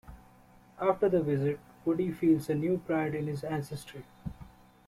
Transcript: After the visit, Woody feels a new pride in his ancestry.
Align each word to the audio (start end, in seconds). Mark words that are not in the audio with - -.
After 0.81 1.09
the 1.09 1.21
visit, 1.21 1.59
Woody 1.85 2.11
feels 2.11 2.49
a 2.49 2.55
new 2.55 2.79
pride 2.79 3.13
in 3.13 3.27
his 3.27 3.43
ancestry. 3.43 4.03